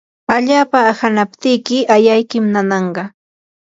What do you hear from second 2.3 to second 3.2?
nananqa.